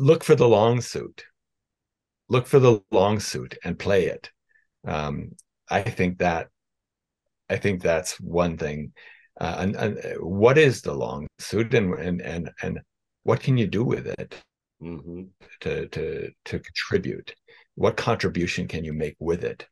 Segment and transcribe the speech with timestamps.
[0.00, 1.24] look for the long suit.
[2.28, 4.30] Look for the long suit and play it.
[4.86, 5.32] Um,
[5.68, 6.48] I think that
[7.48, 8.92] I think that's one thing.
[9.40, 12.80] Uh, and, and what is the long suit, and and and and
[13.24, 14.34] what can you do with it
[14.82, 15.22] mm-hmm.
[15.60, 17.34] to to to contribute?
[17.74, 19.66] What contribution can you make with it?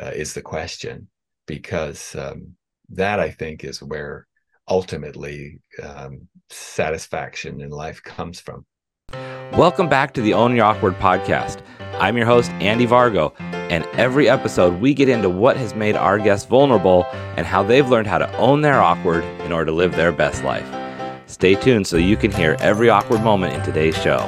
[0.00, 1.08] Uh, is the question
[1.46, 2.54] because um,
[2.90, 4.28] that I think is where
[4.68, 8.64] ultimately um, satisfaction in life comes from.
[9.54, 11.60] Welcome back to the Own Your Awkward podcast.
[11.98, 16.20] I'm your host, Andy Vargo, and every episode we get into what has made our
[16.20, 17.04] guests vulnerable
[17.36, 20.44] and how they've learned how to own their awkward in order to live their best
[20.44, 20.64] life.
[21.26, 24.18] Stay tuned so you can hear every awkward moment in today's show.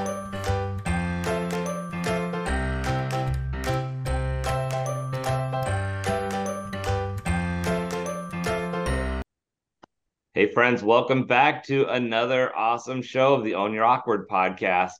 [10.34, 14.90] Hey, friends, welcome back to another awesome show of the Own Your Awkward podcast.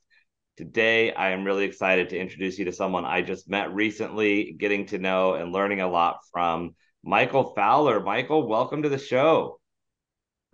[0.63, 4.87] Today, I am really excited to introduce you to someone I just met recently, getting
[4.87, 7.99] to know and learning a lot from Michael Fowler.
[7.99, 9.59] Michael, welcome to the show.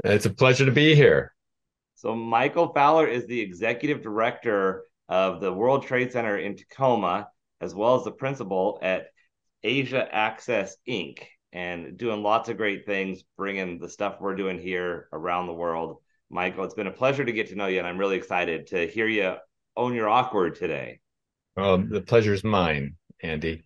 [0.03, 1.35] It's a pleasure to be here.
[1.97, 7.29] So, Michael Fowler is the executive director of the World Trade Center in Tacoma,
[7.61, 9.09] as well as the principal at
[9.63, 11.19] Asia Access Inc
[11.53, 15.99] and doing lots of great things, bringing the stuff we're doing here around the world.
[16.31, 18.87] Michael, it's been a pleasure to get to know you, and I'm really excited to
[18.87, 19.37] hear you
[19.79, 21.01] own your awkward today.
[21.57, 23.65] Well, the pleasure is mine, Andy.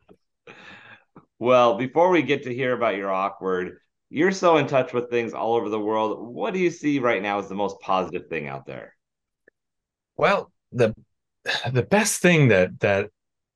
[1.38, 3.78] Well, before we get to hear about your awkward,
[4.10, 6.34] you're so in touch with things all over the world.
[6.34, 8.94] What do you see right now as the most positive thing out there?
[10.16, 10.94] Well, the
[11.72, 13.10] the best thing that that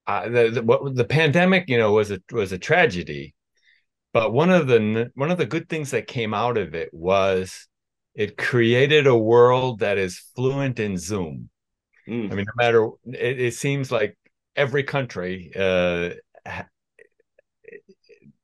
[0.06, 3.36] uh, the, the what the pandemic, you know, was a was a tragedy
[4.16, 7.68] but one of the one of the good things that came out of it was
[8.14, 11.50] it created a world that is fluent in Zoom.
[12.08, 12.32] Mm.
[12.32, 14.16] I mean, no matter it, it seems like
[14.54, 16.10] every country uh,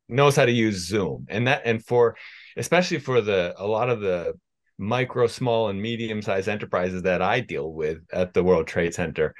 [0.08, 2.16] knows how to use Zoom, and that and for
[2.56, 4.34] especially for the a lot of the
[4.78, 9.34] micro, small, and medium sized enterprises that I deal with at the World Trade Center,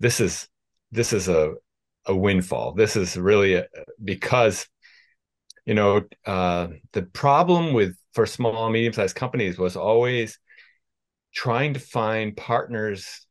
[0.00, 0.48] this is
[0.90, 1.54] this is a
[2.06, 2.74] a windfall.
[2.74, 3.66] This is really a,
[4.02, 4.66] because
[5.64, 10.38] you know uh, the problem with for small medium sized companies was always
[11.34, 13.26] trying to find partners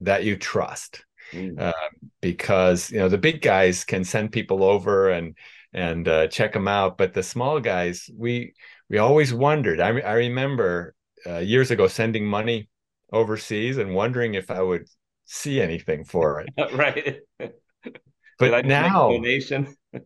[0.00, 1.58] that you trust mm.
[1.58, 1.72] uh,
[2.20, 5.36] because you know the big guys can send people over and
[5.72, 8.54] and uh, check them out but the small guys we
[8.88, 10.94] we always wondered i, I remember
[11.26, 12.68] uh, years ago sending money
[13.12, 14.86] overseas and wondering if i would
[15.26, 17.20] see anything for it right
[18.38, 19.74] but now donation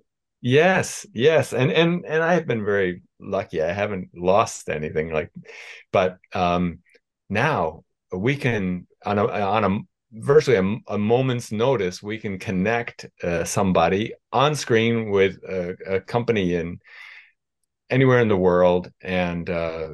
[0.46, 3.62] Yes, yes, and and and I have been very lucky.
[3.62, 5.32] I haven't lost anything like,
[5.90, 6.80] but um,
[7.30, 9.78] now we can on a on a
[10.12, 16.00] virtually a, a moment's notice we can connect uh, somebody on screen with a, a,
[16.00, 16.78] company in
[17.90, 19.88] anywhere in the world, and uh,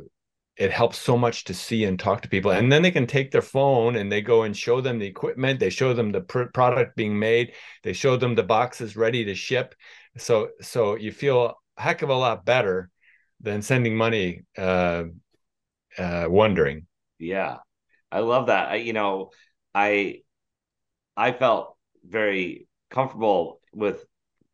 [0.56, 2.50] it helps so much to see and talk to people.
[2.50, 5.59] And then they can take their phone and they go and show them the equipment.
[5.59, 7.53] They show them the pr- product being made.
[7.82, 9.75] They show them the boxes ready to ship
[10.16, 12.91] so so you feel a heck of a lot better
[13.41, 15.04] than sending money uh,
[15.97, 16.87] uh, wondering.
[17.19, 17.59] Yeah,
[18.12, 18.69] I love that.
[18.71, 19.31] I, you know,
[19.75, 20.22] I
[21.16, 24.04] I felt very comfortable with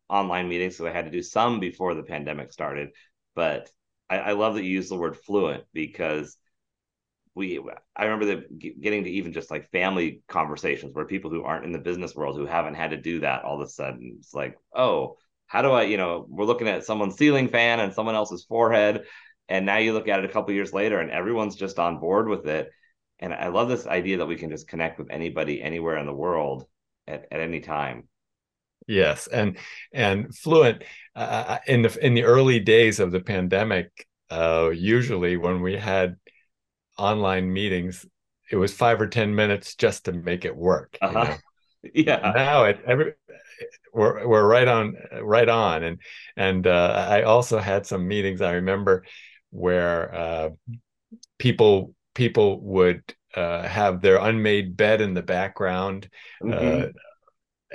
[0.09, 2.89] online meetings, so I had to do some before the pandemic started.
[3.35, 3.69] But
[4.09, 6.37] I, I love that you use the word fluent because
[7.35, 7.59] we
[7.95, 11.71] I remember the getting to even just like family conversations where people who aren't in
[11.71, 14.57] the business world who haven't had to do that all of a sudden it's like
[14.75, 18.43] oh how do I, you know, we're looking at someone's ceiling fan and someone else's
[18.43, 19.05] forehead.
[19.47, 22.27] And now you look at it a couple years later and everyone's just on board
[22.27, 22.69] with it.
[23.19, 26.13] And I love this idea that we can just connect with anybody anywhere in the
[26.13, 26.65] world
[27.07, 28.07] at, at any time.
[28.87, 29.57] Yes, and
[29.91, 30.83] and fluent
[31.15, 34.07] uh, uh, in the in the early days of the pandemic.
[34.29, 36.15] Uh, usually, when we had
[36.97, 38.05] online meetings,
[38.49, 40.97] it was five or ten minutes just to make it work.
[41.01, 41.19] Uh-huh.
[41.19, 41.37] You know?
[41.93, 42.33] Yeah.
[42.35, 43.13] Now it every
[43.93, 45.99] we're we're right on right on and
[46.35, 49.05] and uh, I also had some meetings I remember
[49.51, 50.49] where uh,
[51.37, 53.03] people people would
[53.35, 56.09] uh, have their unmade bed in the background
[56.41, 56.89] uh, mm-hmm.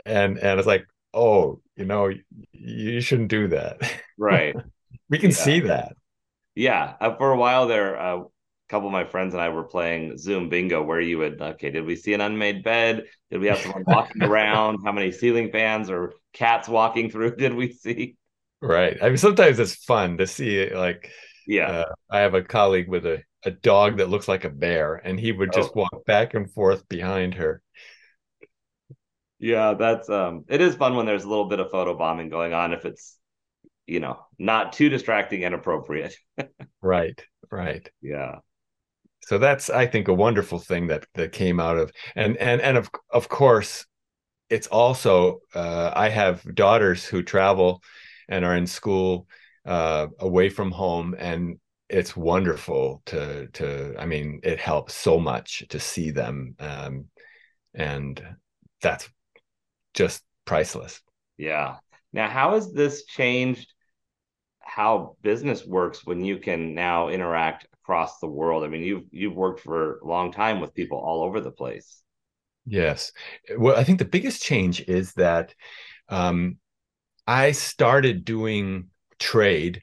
[0.05, 0.85] and and it's like
[1.15, 2.11] oh you know
[2.51, 3.81] you shouldn't do that
[4.19, 4.57] right
[5.09, 5.37] we can yeah.
[5.37, 5.95] see that
[6.57, 8.23] yeah uh, for a while there uh,
[8.69, 11.85] couple of my friends and I were playing Zoom bingo where you would okay, did
[11.85, 13.05] we see an unmade bed?
[13.31, 14.79] Did we have someone walking around?
[14.83, 18.17] How many ceiling fans or cats walking through did we see?
[18.63, 18.97] Right.
[19.03, 21.11] I mean sometimes it's fun to see it, like
[21.47, 21.71] yeah.
[21.71, 25.19] Uh, I have a colleague with a, a dog that looks like a bear and
[25.19, 25.81] he would just oh.
[25.81, 27.63] walk back and forth behind her.
[29.39, 32.53] yeah, that's um it is fun when there's a little bit of photo bombing going
[32.53, 33.19] on if it's
[33.87, 36.15] you know, not too distracting and appropriate.
[36.83, 37.89] right, right.
[38.01, 38.37] Yeah.
[39.25, 42.77] So that's I think a wonderful thing that that came out of and and and
[42.77, 43.87] of of course
[44.51, 47.83] it's also uh, I have daughters who travel
[48.29, 49.27] and are in school
[49.65, 51.59] uh, away from home and
[51.93, 57.07] it's wonderful to to I mean it helps so much to see them um,
[57.75, 58.23] and
[58.81, 59.09] that's
[59.95, 61.01] just priceless.
[61.37, 61.77] Yeah.
[62.13, 63.73] Now, how has this changed
[64.61, 68.65] how business works when you can now interact across the world?
[68.65, 72.03] I mean, you've you've worked for a long time with people all over the place.
[72.65, 73.13] Yes.
[73.57, 75.55] Well, I think the biggest change is that
[76.09, 76.59] um,
[77.27, 79.83] I started doing trade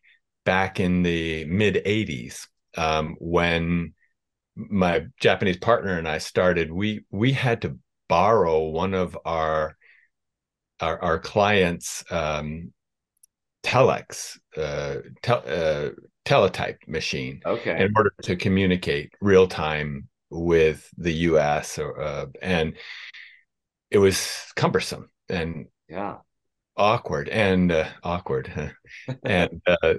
[0.50, 3.94] back in the mid 80s um, when
[4.56, 6.72] my Japanese partner and I started.
[6.72, 9.78] We we had to borrow one of our
[10.80, 12.74] our, our clients um,
[13.62, 14.96] telex uh,
[15.32, 15.90] uh,
[16.26, 22.74] teletype machine okay in order to communicate real time with the us or, uh, and
[23.92, 26.18] it was cumbersome and yeah
[26.80, 28.74] awkward and uh, awkward
[29.24, 29.94] and uh,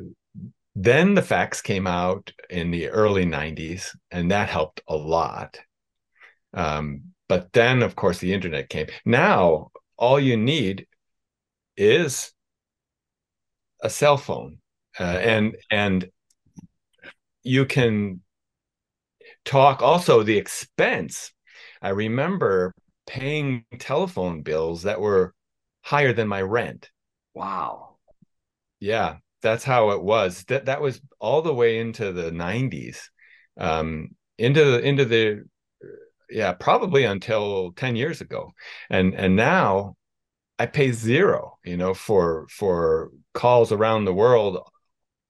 [0.75, 5.59] then the fax came out in the early 90s and that helped a lot.
[6.55, 8.87] Um, but then of course the internet came.
[9.05, 10.87] Now all you need
[11.77, 12.32] is
[13.82, 14.59] a cell phone
[14.99, 16.11] uh, and and
[17.43, 18.21] you can
[19.44, 19.82] talk.
[19.82, 21.32] Also the expense.
[21.82, 22.75] I remember
[23.06, 25.35] paying telephone bills that were
[25.90, 26.90] higher than my rent.
[27.34, 27.96] Wow.
[28.78, 30.44] Yeah that's how it was.
[30.44, 33.10] That that was all the way into the 90s
[33.58, 34.08] um
[34.38, 35.44] into the into the
[36.31, 38.52] yeah probably until 10 years ago.
[38.88, 39.96] And and now
[40.58, 44.58] i pay zero you know for for calls around the world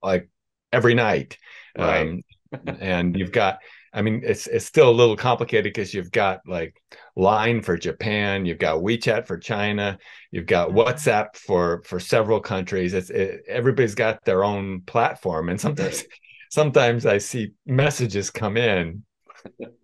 [0.02, 0.28] like
[0.72, 1.38] every night.
[1.78, 2.08] Right.
[2.08, 2.22] um
[2.66, 3.58] and you've got
[3.92, 6.74] i mean it's it's still a little complicated because you've got like
[7.16, 9.98] line for japan you've got wechat for china
[10.30, 11.00] you've got Mm-hmm.
[11.00, 12.94] whatsapp for for several countries.
[12.94, 16.04] It's it, everybody's got their own platform and sometimes
[16.50, 19.02] sometimes i see messages come in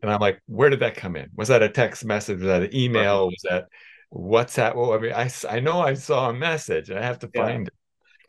[0.03, 1.31] and i'm like where did that come in?
[1.37, 2.39] Was that a text message?
[2.41, 3.27] Was that an email?
[3.29, 3.67] Was that
[4.15, 4.75] whatsapp?
[4.77, 7.53] Well, i mean i i know i saw a message and i have to Yeah.
[7.53, 7.75] find it.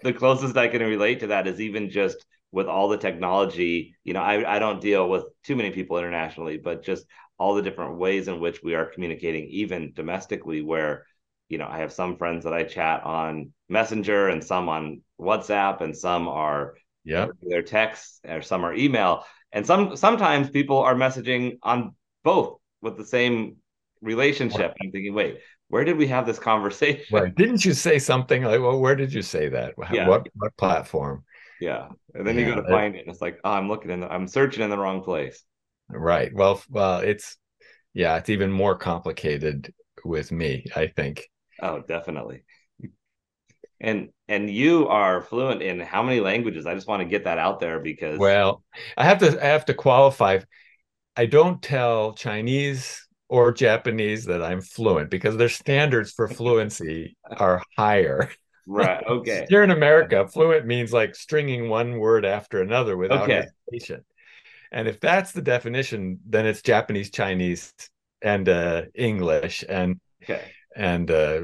[0.04, 3.96] The closest I can relate to that is even just with all the technology.
[4.04, 7.06] You know, I, I don't deal with too many people internationally, but just
[7.38, 11.06] all the different ways in which we are communicating, even domestically, where,
[11.50, 15.82] you know, I have some friends that I chat on Messenger and some on WhatsApp
[15.82, 19.24] and some are yeah their texts or some are email.
[19.52, 23.58] And some sometimes people are messaging on both with the same
[24.02, 24.76] relationship.
[24.82, 25.40] I'm thinking, wait,
[25.70, 27.04] where did we have this conversation?
[27.12, 27.34] Right.
[27.34, 29.76] Didn't you say something like, well, where did you say that?
[29.92, 30.08] Yeah.
[30.08, 31.24] What what platform?
[31.60, 31.90] Yeah.
[32.14, 34.02] And then you go to it- find it and it's like, oh, I'm looking in
[34.02, 35.44] the, I'm searching in the wrong place.
[35.90, 36.34] Right.
[36.34, 37.38] Well, well, it's
[37.94, 39.74] yeah, it's even more complicated
[40.04, 41.28] with me, I think.
[41.62, 42.44] Oh, definitely.
[43.80, 46.66] And and you are fluent in how many languages?
[46.66, 48.64] I just want to get that out there because Well,
[48.98, 50.40] I have to I have to qualify.
[51.16, 57.62] I don't tell Chinese or Japanese that I'm fluent because their standards for fluency are
[57.78, 58.30] higher.
[58.68, 59.48] right, okay.
[59.48, 63.48] Here in America, fluent means like stringing one word after another without Okay.
[63.72, 64.06] hesitation.
[64.72, 67.74] And if that's the definition, then it's Japanese, Chinese,
[68.22, 70.56] and uh, English, and Okay.
[70.76, 71.42] and uh,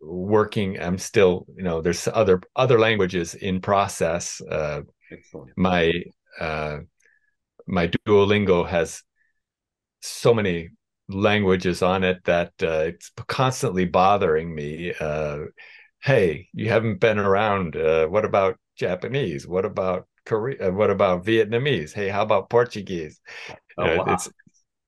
[0.00, 0.80] working.
[0.80, 4.40] I'm still, you know, there's other other languages in process.
[4.40, 4.82] Uh,
[5.56, 5.92] my
[6.40, 6.78] uh,
[7.66, 9.02] my Duolingo has
[10.00, 10.70] so many
[11.08, 14.92] languages on it that uh, it's constantly bothering me.
[14.98, 15.38] Uh,
[16.02, 17.76] hey, you haven't been around.
[17.76, 19.46] Uh, what about Japanese?
[19.46, 20.68] What about Korea?
[20.68, 21.92] Uh, what about Vietnamese?
[21.92, 23.20] Hey, how about Portuguese?
[23.78, 24.06] Oh, Uh, wow.
[24.06, 24.30] It's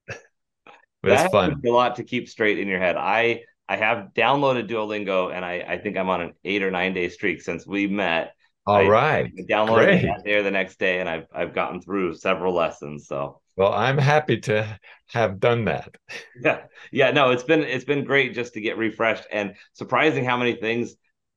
[1.04, 1.62] it's fun.
[1.64, 2.96] a lot to keep straight in your head.
[2.96, 6.92] I I have downloaded Duolingo and I, I think I'm on an eight or nine
[6.94, 8.34] day streak since we met.
[8.66, 10.02] All I- right, I downloaded great.
[10.02, 13.06] that the next day and I've I've gotten through several lessons.
[13.06, 14.78] So Well, I'm happy to
[15.12, 15.94] have done that.
[16.42, 20.36] yeah yeah no it's been it's been great just to get refreshed and surprising how
[20.36, 20.94] many things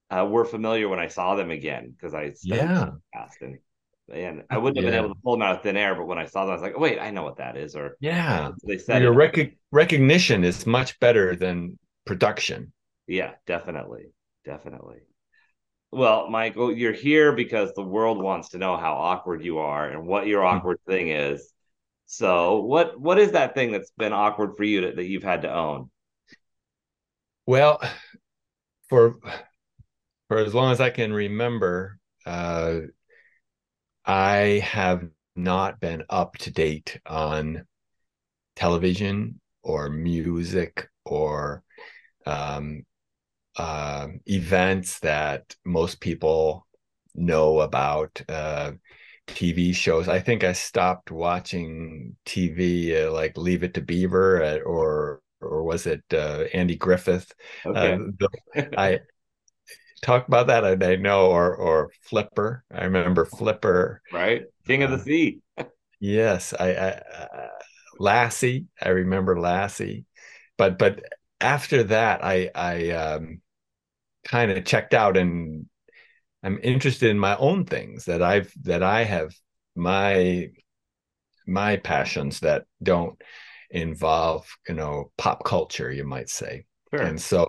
[0.09, 2.91] uh, were familiar when i saw them again because i Yeah,
[4.11, 4.91] and i wouldn't have Yeah.
[4.91, 6.53] been able to pull them out of thin air but when i saw them i
[6.53, 8.51] was like oh, wait i know what that is or yeah.
[8.65, 12.71] they said Your rec- recognition is much better than production.
[13.07, 14.11] yeah definitely
[14.45, 14.99] definitely
[15.97, 20.05] well michael you're here because the world wants to know how awkward you are and
[20.07, 20.57] what your Hmm.
[20.57, 21.53] awkward thing is
[22.07, 25.43] so what what is that thing that's been awkward for you that, that you've had
[25.43, 25.89] to own
[27.45, 27.79] Well,
[28.89, 29.15] for
[30.27, 32.79] for as long as I can remember, uh,
[34.05, 37.67] I have not been up to date on
[38.55, 41.63] television or music or
[42.25, 42.85] um,
[43.57, 46.67] uh, events that most people
[47.15, 48.21] know about.
[48.29, 48.73] Uh,
[49.27, 50.07] TV shows.
[50.07, 55.63] I think I stopped watching TV uh, like Leave It to Beaver uh, or or
[55.63, 57.31] was it uh, Andy Griffith?
[57.65, 57.99] Uh,
[58.55, 58.69] okay.
[58.77, 58.99] I
[60.01, 60.65] talk about that.
[60.65, 62.63] I, I, know or or Flipper.
[62.73, 64.01] I remember Flipper.
[64.11, 65.39] Right, King of the Sea.
[65.99, 67.47] yes, I, I uh,
[67.99, 68.65] Lassie.
[68.81, 70.05] I remember Lassie,
[70.57, 71.01] but but
[71.39, 73.41] after that, I I um,
[74.27, 75.65] kind of checked out and
[76.43, 79.33] I'm interested in my own things that I've that I have
[79.75, 80.49] my
[81.47, 83.19] my passions that don't
[83.69, 87.03] involve you know pop culture you might say sure.
[87.03, 87.47] and so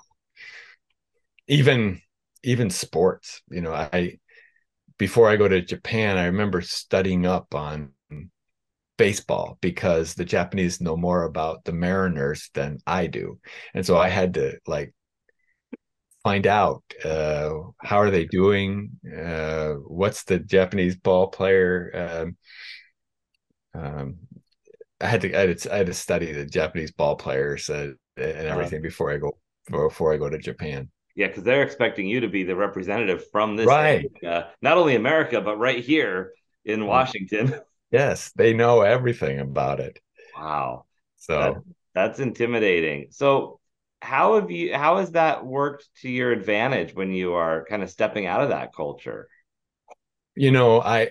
[1.47, 2.01] even
[2.43, 4.19] even sports you know i
[4.99, 7.91] before i go to japan i remember studying up on
[8.97, 13.39] baseball because the japanese know more about the mariners than i do
[13.75, 14.93] and so i had to like
[16.29, 21.73] find out uh, how are they doing uh, what's the japanese ball player
[22.05, 22.37] um,
[23.75, 24.17] um,
[25.01, 27.93] I had to I had to, I had to study the Japanese ball players uh,
[28.17, 28.49] and uh-huh.
[28.49, 29.39] everything before I go
[29.71, 30.91] before I go to Japan.
[31.15, 34.95] Yeah, because they're expecting you to be the representative from this right, area, not only
[34.95, 36.33] America but right here
[36.65, 36.87] in mm.
[36.87, 37.55] Washington.
[37.91, 39.99] Yes, they know everything about it.
[40.37, 40.85] Wow,
[41.17, 41.55] so that,
[41.95, 43.07] that's intimidating.
[43.13, 43.58] So
[44.01, 47.91] how have you how has that worked to your advantage when you are kind of
[47.91, 49.29] stepping out of that culture?
[50.35, 51.11] You know i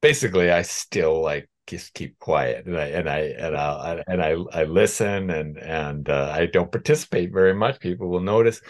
[0.00, 4.36] basically i still like just keep quiet and i and i and i and i
[4.52, 7.78] i listen and and uh, i don't participate very much.
[7.78, 8.60] People will notice.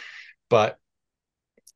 [0.51, 0.77] But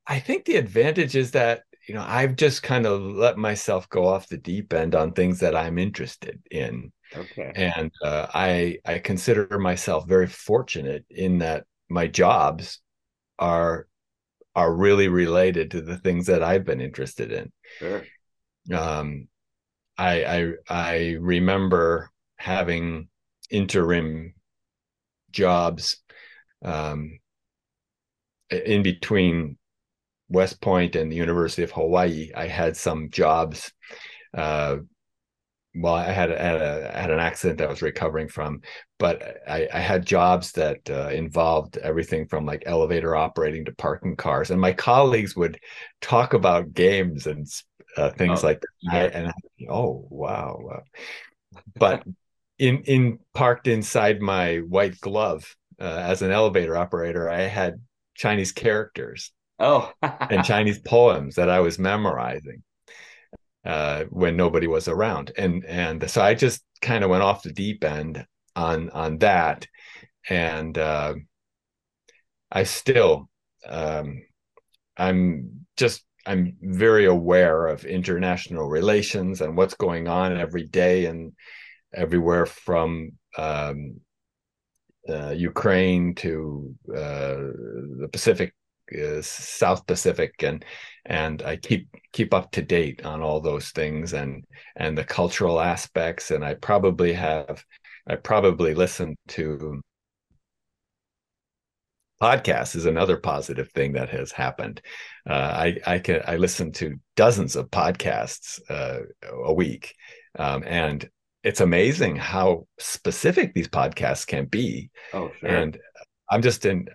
[0.06, 4.06] i think the advantage is that you know i've just kind of let myself go
[4.06, 7.52] off the deep end on things that i'm interested in Okay.
[7.54, 12.80] And uh, I I consider myself very fortunate in that my jobs
[13.38, 13.86] are
[14.54, 17.52] are really related to the things that I've been interested in.
[17.78, 18.04] Sure.
[18.72, 19.28] Um,
[19.98, 23.08] I I I remember having
[23.50, 24.34] interim
[25.30, 25.98] jobs
[26.64, 27.18] um,
[28.50, 29.58] in between
[30.28, 32.30] West Point and the University of Hawaii.
[32.34, 33.72] I had some jobs
[34.34, 34.78] uh,
[35.78, 38.62] well, I had had, a, had an accident that I was recovering from,
[38.99, 44.16] but I, I had jobs that uh, involved everything from like elevator operating to parking
[44.16, 45.59] cars, and my colleagues would
[46.00, 47.47] talk about games and
[47.97, 49.12] uh, things oh, like that.
[49.12, 49.18] Yeah.
[49.18, 49.33] And I,
[49.71, 50.83] oh wow, wow.
[51.75, 52.04] but
[52.59, 57.80] in in parked inside my white glove uh, as an elevator operator, I had
[58.14, 59.33] Chinese characters.
[59.59, 62.62] Oh, and Chinese poems that I was memorizing
[63.66, 67.52] uh, when nobody was around, and and so I just kind of went off the
[67.52, 69.66] deep end on on that,
[70.28, 71.14] and uh,
[72.50, 73.28] I still
[73.68, 74.23] um,
[74.96, 81.32] I'm just I'm very aware of international relations and what's going on every day and
[81.94, 84.00] everywhere from um,
[85.08, 87.37] uh, Ukraine to uh,
[88.00, 88.54] the Pacific
[88.88, 90.64] is South Pacific, and
[91.05, 94.45] and I keep keep up to date on all those things and
[94.76, 96.31] and the cultural aspects.
[96.31, 97.64] And I probably have
[98.07, 99.81] I probably listen to
[102.21, 104.81] podcasts is another positive thing that has happened.
[105.28, 109.00] Uh, I I can I listen to dozens of podcasts uh,
[109.45, 109.95] a week,
[110.38, 111.09] um, and
[111.43, 114.90] it's amazing how specific these podcasts can be.
[115.12, 115.49] Oh, sure.
[115.49, 115.78] And
[116.28, 116.88] I'm just in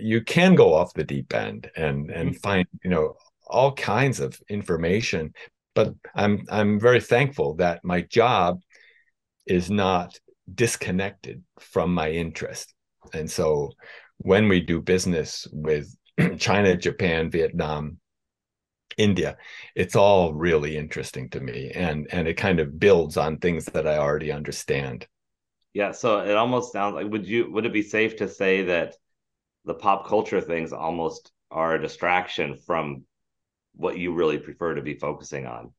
[0.00, 2.38] you can go off the deep end and and mm-hmm.
[2.38, 3.14] find you know
[3.46, 5.32] all kinds of information
[5.74, 8.60] but i'm i'm very thankful that my job
[9.46, 10.18] is not
[10.54, 12.74] disconnected from my interest
[13.14, 13.70] and so
[14.18, 15.94] when we do business with
[16.38, 17.98] china japan vietnam
[18.96, 19.36] india
[19.74, 23.86] it's all really interesting to me and and it kind of builds on things that
[23.86, 25.06] i already understand
[25.72, 28.94] yeah so it almost sounds like would you would it be safe to say that
[29.68, 33.04] the pop culture things almost are a distraction from
[33.76, 35.72] what you really prefer to be focusing on.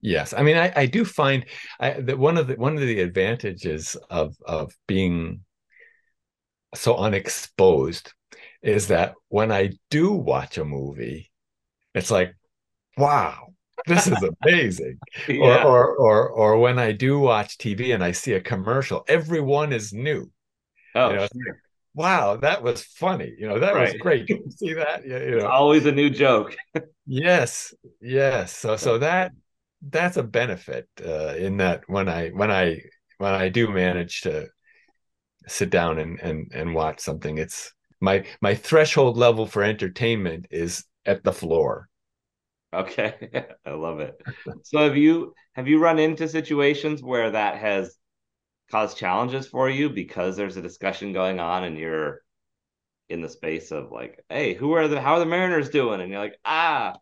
[0.00, 1.44] Yes, I mean, I, I do find
[1.80, 5.40] I, that one of the one of the advantages of of being
[6.74, 8.12] so unexposed
[8.62, 11.32] is that when I do watch a movie,
[11.94, 12.34] it's like,
[12.96, 13.48] wow,
[13.86, 14.98] this is amazing.
[15.28, 15.64] yeah.
[15.64, 19.72] or, or or or when I do watch TV and I see a commercial, everyone
[19.72, 20.30] is new.
[20.94, 21.60] Oh, you know, sure.
[21.94, 23.32] Wow, that was funny.
[23.38, 23.92] You know, that right.
[23.92, 24.28] was great.
[24.28, 25.06] you see that?
[25.06, 25.46] Yeah, you know.
[25.46, 26.56] Always a new joke.
[27.06, 28.56] yes, yes.
[28.56, 29.32] So so that
[29.88, 32.80] that's a benefit uh, in that when I when I
[33.18, 34.48] when I do manage to
[35.46, 40.84] sit down and and and watch something, it's my my threshold level for entertainment is
[41.06, 41.88] at the floor.
[42.72, 44.20] Okay, I love it.
[44.64, 47.96] So have you have you run into situations where that has
[48.71, 52.21] caused challenges for you because there's a discussion going on and you're
[53.09, 56.01] in the space of like, hey, who are the how are the Mariners doing?
[56.01, 56.95] And you're like, ah.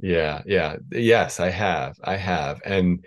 [0.00, 0.76] Yeah, yeah.
[0.92, 1.96] Yes, I have.
[2.04, 2.60] I have.
[2.64, 3.04] And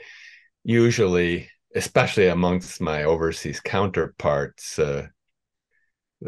[0.64, 5.08] usually, especially amongst my overseas counterparts, uh,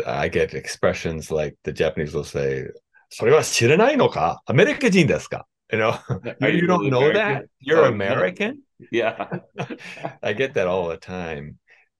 [0.05, 2.67] I get expressions like the Japanese will say,
[3.09, 5.97] それは知らないのかアメリカ人ですか You know,
[6.41, 7.13] you, you don't know American?
[7.13, 7.45] that?
[7.59, 8.59] You're oh, American?
[8.90, 9.28] Yeah.
[10.22, 11.58] I get that all the time,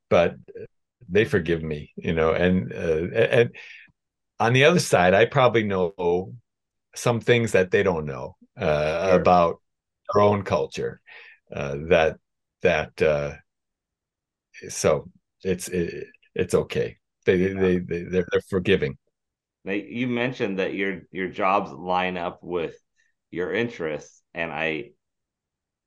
[0.09, 0.35] but
[1.09, 3.57] they forgive me, you know, and, uh, and
[4.39, 6.33] on the other side, I probably know
[6.95, 9.21] some things that they don't know uh, sure.
[9.21, 9.61] about
[10.13, 11.01] their own culture
[11.55, 12.17] uh, that,
[12.63, 13.33] that, uh,
[14.69, 15.11] so
[15.43, 16.97] it's, it, it's okay.
[17.27, 17.61] They, yeah.
[17.61, 18.97] they, they, they're, they're forgiving.
[19.65, 22.75] Now, you mentioned that your your jobs line up with
[23.31, 24.93] your interests, and I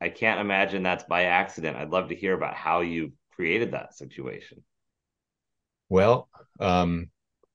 [0.03, 1.77] I can't imagine that's by accident.
[1.77, 4.62] I'd love to hear about how you created that situation.
[5.88, 6.27] Well,
[6.60, 7.10] um,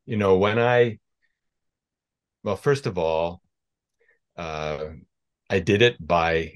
[0.07, 0.99] you know, when I
[2.43, 3.43] well, first of all,
[4.39, 4.87] uh,
[5.51, 6.55] I did it by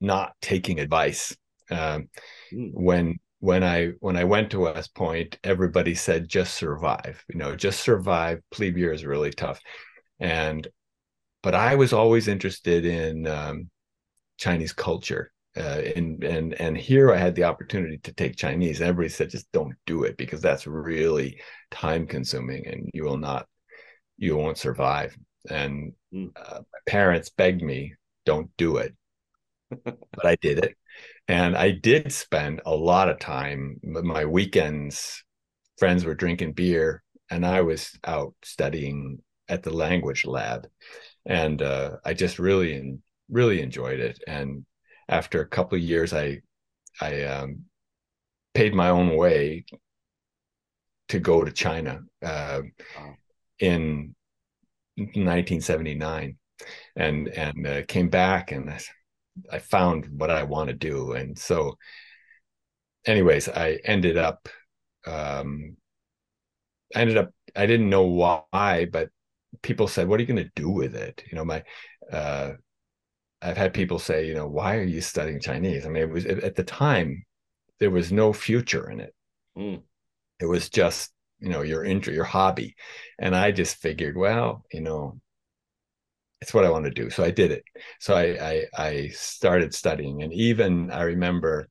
[0.00, 1.36] not taking advice.
[1.70, 2.08] Um,
[2.50, 2.70] mm.
[2.72, 7.22] When when I when I went to West Point, everybody said just survive.
[7.28, 8.40] You know, just survive.
[8.50, 9.60] Plebe year is really tough,
[10.18, 10.66] and
[11.42, 13.68] but I was always interested in um,
[14.38, 15.32] Chinese culture.
[15.56, 18.80] Uh, and and and here I had the opportunity to take Chinese.
[18.80, 23.46] Everybody said just don't do it because that's really time consuming and you will not
[24.16, 25.16] you won't survive.
[25.48, 26.26] And hmm.
[26.34, 27.94] uh, my parents begged me
[28.26, 28.96] don't do it,
[29.84, 30.76] but I did it
[31.28, 35.24] and I did spend a lot of time, my weekends,
[35.78, 40.68] friends were drinking beer, and I was out studying at the language lab.
[41.24, 42.98] And uh, I just really,
[43.30, 44.18] really enjoyed it.
[44.26, 44.64] And
[45.08, 46.40] after a couple of years, I,
[47.00, 47.64] I um,
[48.54, 49.64] paid my own way
[51.08, 52.62] to go to China uh,
[52.96, 53.14] wow.
[53.58, 54.14] in
[54.96, 56.36] 1979,
[56.96, 58.78] and and uh, came back and I
[59.50, 61.12] I found what I want to do.
[61.12, 61.76] And so,
[63.06, 64.48] anyways, I ended up,
[65.06, 65.76] um,
[66.94, 69.10] I ended up, I didn't know why, but
[69.62, 71.64] people said, "What are you going to do with it?" You know, my,
[72.12, 72.52] uh,
[73.44, 75.84] I've had people say, you know, why are you studying Chinese?
[75.84, 77.24] I mean, it was at the time
[77.78, 79.14] there was no future in it.
[79.56, 79.82] Mm.
[80.40, 82.74] It was just, you know, your interest, your hobby,
[83.18, 85.20] and I just figured, well, you know,
[86.40, 87.10] it's what I want to do.
[87.10, 87.64] So I did it.
[88.00, 91.68] So I, I, I started studying, and even I remember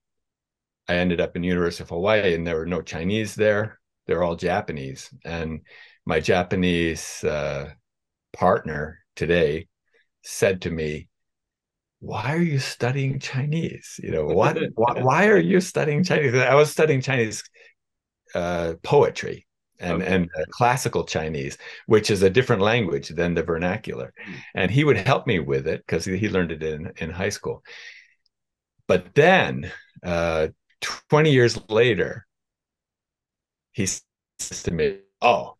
[0.88, 3.80] I ended up in University of Hawaii, and there were no Chinese there.
[4.06, 5.62] They're all Japanese, and
[6.06, 7.72] my Japanese uh,
[8.34, 9.68] partner today
[10.24, 11.08] said to me,
[12.04, 14.00] "Why are you studying Chinese?
[14.04, 14.58] You know what?
[14.76, 17.44] why, why, are you studying Chinese?" I was studying Chinese
[18.36, 19.48] uh, poetry,
[19.80, 20.14] and okay.
[20.14, 24.14] and uh, classical Chinese, which is a different language than the vernacular.
[24.28, 24.36] Mm.
[24.56, 27.30] And he would help me with it because he, he, learned it in in high
[27.30, 27.64] school.
[28.88, 29.72] But then,
[30.04, 30.50] uh,
[31.10, 32.28] twenty years later,
[33.72, 35.56] he says to me, "Oh,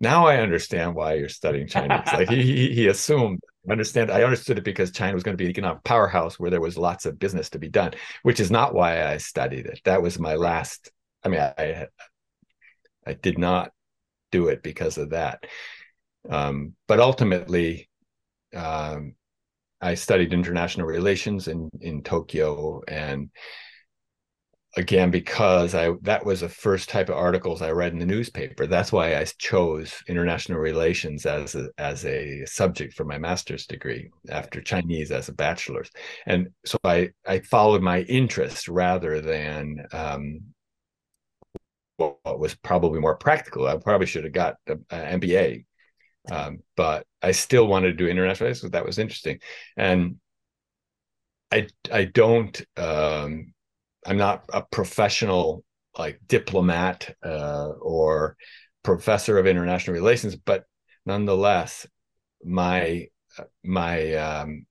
[0.00, 3.40] now I understand why you're studying Chinese." like he, he he assumed.
[3.70, 4.10] Understand.
[4.10, 6.76] I understood it because China was going to be an economic powerhouse where there was
[6.76, 7.92] lots of business to be done,
[8.24, 9.80] which is not why I studied it.
[9.84, 10.90] That was my last.
[11.24, 11.86] I mean, I
[13.06, 13.70] I did not
[14.32, 15.44] do it because of that.
[16.28, 17.88] Um, but ultimately,
[18.54, 19.14] um,
[19.80, 23.30] I studied international relations in in Tokyo, and
[24.76, 28.66] again because I that was the first type of articles I read in the newspaper.
[28.66, 34.10] That's why I chose international relations as a, as a subject for my master's degree
[34.30, 35.90] after Chinese as a bachelor's,
[36.26, 40.40] and so I I followed my interest rather than um,
[41.96, 43.66] what was probably more practical.
[43.66, 45.64] I probably should have got an MBA,
[46.30, 49.40] um, but I still wanted to do international so that was interesting.
[49.76, 50.16] And
[51.52, 53.52] I I don't um,
[54.06, 55.64] I'm not a professional
[55.98, 58.36] like diplomat uh, or
[58.82, 60.64] professor of international relations, but
[61.06, 61.86] nonetheless,
[62.44, 63.06] my
[63.62, 64.66] my um,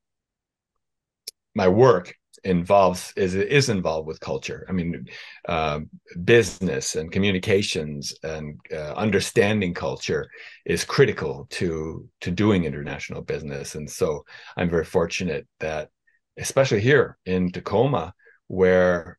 [1.56, 2.14] my work
[2.44, 4.66] involves is is involved with culture.
[4.68, 5.06] I mean,
[5.48, 5.82] uh,
[6.24, 10.30] business and communications and uh, understanding culture
[10.66, 13.76] is critical to to doing international business.
[13.76, 14.26] And so
[14.58, 15.90] I'm very fortunate that,
[16.38, 18.14] especially here in Tacoma,
[18.48, 19.18] where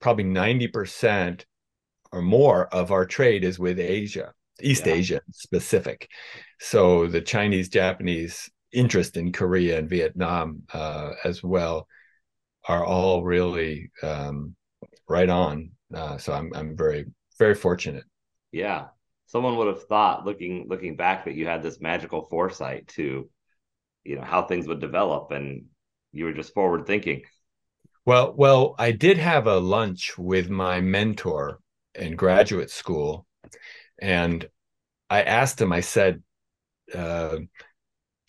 [0.00, 1.46] probably ninety percent
[2.12, 4.94] or more of our trade is with Asia, East yeah.
[4.94, 6.08] Asia specific.
[6.58, 11.86] So the Chinese, Japanese interest in Korea and Vietnam uh, as well
[12.68, 14.54] are all really um,
[15.08, 15.70] right on.
[15.94, 17.06] Uh, so I'm I'm very
[17.38, 18.04] very fortunate.
[18.52, 18.86] Yeah,
[19.26, 23.28] someone would have thought looking looking back that you had this magical foresight to,
[24.04, 25.64] you know, how things would develop, and
[26.12, 27.22] you were just forward thinking.
[28.06, 31.60] Well, well, I did have a lunch with my mentor
[31.94, 33.26] in graduate school,
[34.00, 34.48] and
[35.08, 35.72] I asked him.
[35.72, 36.22] I said.
[36.94, 37.38] Uh,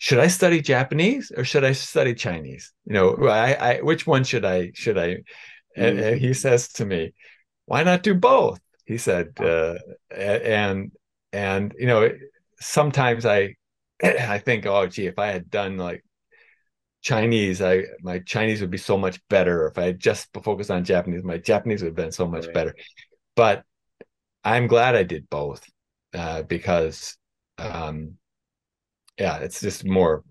[0.02, 2.72] should I study Japanese or should I study Chinese?
[2.86, 5.18] You know, I, I which one should I should I?
[5.76, 7.14] And, and, he says to me,
[7.66, 9.76] "Why not do both?" He said, uh,
[10.10, 10.90] and
[11.32, 12.10] and you know,
[12.58, 13.54] sometimes I
[14.02, 16.04] I think, oh gee, if I had done like
[17.02, 19.66] Chinese, I my Chinese would be so much better.
[19.66, 22.54] If I had just focused on Japanese, my Japanese would have been so much right.
[22.54, 22.76] better.
[23.34, 23.64] But
[24.44, 25.64] I'm glad I did both
[26.14, 27.16] uh, because
[27.58, 28.14] um,
[29.18, 30.24] yeah, it's just more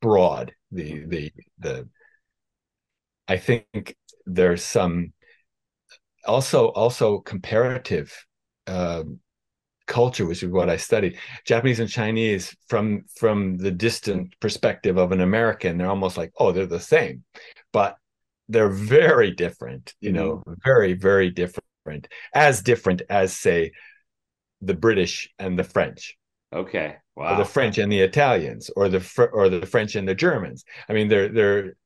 [0.00, 0.52] broad.
[0.70, 1.88] The the the
[3.26, 5.12] I think there's some
[6.26, 8.14] also also comparative
[8.66, 9.20] um,
[9.86, 11.18] culture, which is what I studied.
[11.44, 16.52] Japanese and Chinese from from the distant perspective of an American, they're almost like, oh,
[16.52, 17.24] they're the same.
[17.72, 17.96] But
[18.48, 20.54] they're very different, you know, mm-hmm.
[20.64, 23.72] very, very different, as different as, say,
[24.60, 26.16] the British and the French.
[26.52, 26.96] Okay.
[27.16, 27.34] Wow.
[27.34, 30.64] Or the French and the Italians, or the Fr- or the French and the Germans.
[30.88, 31.76] I mean, they're they're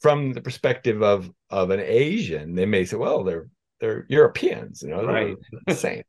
[0.00, 3.48] from the perspective of of an Asian, they may say, well, they're
[3.80, 5.36] they're Europeans, you know, right.
[5.50, 6.02] They're the same.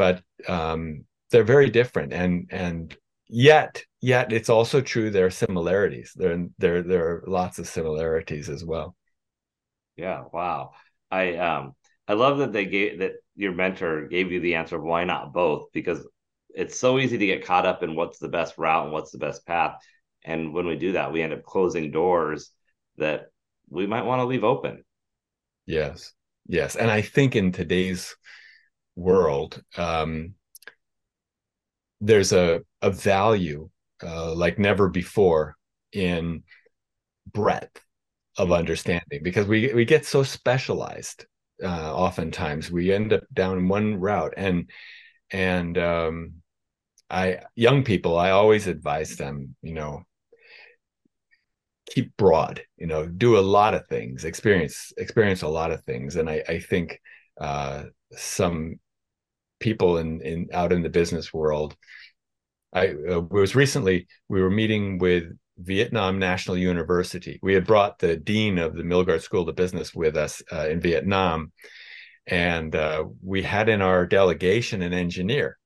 [0.00, 2.96] But um, they're very different, and and
[3.28, 6.12] yet yet it's also true there are similarities.
[6.16, 8.96] There there there are lots of similarities as well.
[9.96, 10.24] Yeah.
[10.32, 10.70] Wow.
[11.10, 11.74] I um
[12.08, 15.34] I love that they gave that your mentor gave you the answer of why not
[15.34, 16.08] both because
[16.48, 19.18] it's so easy to get caught up in what's the best route and what's the
[19.18, 19.76] best path.
[20.24, 22.50] And when we do that, we end up closing doors
[22.96, 23.26] that
[23.68, 24.82] we might want to leave open.
[25.66, 26.14] Yes.
[26.46, 26.74] Yes.
[26.74, 28.16] And I think in today's
[28.96, 30.34] world, um,
[32.00, 33.68] there's a, a value
[34.02, 35.56] uh, like never before
[35.92, 36.42] in
[37.32, 37.80] breadth
[38.38, 41.26] of understanding because we, we get so specialized
[41.62, 42.70] uh, oftentimes.
[42.70, 44.70] We end up down one route and
[45.30, 46.32] and um,
[47.08, 50.02] I young people, I always advise them, you know,
[51.86, 56.16] keep broad, you know, do a lot of things, experience experience a lot of things,
[56.16, 57.00] and I, I think
[57.40, 57.84] uh,
[58.16, 58.76] some
[59.60, 61.76] people in in out in the business world.
[62.72, 65.24] I uh, was recently we were meeting with
[65.58, 67.38] Vietnam National University.
[67.42, 70.80] We had brought the dean of the Milgard School of Business with us uh, in
[70.80, 71.52] Vietnam,
[72.26, 75.58] and uh, we had in our delegation an engineer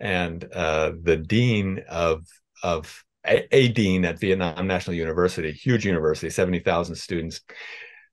[0.00, 2.26] and uh, the dean of
[2.62, 7.40] of a, a, dean at Vietnam National University, huge university, seventy thousand students,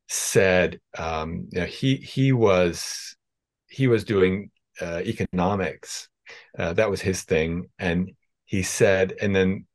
[0.07, 3.15] said um, you know, he he was
[3.69, 4.51] he was doing
[4.81, 6.09] uh, economics,
[6.57, 8.11] uh, that was his thing, and
[8.45, 9.65] he said, and then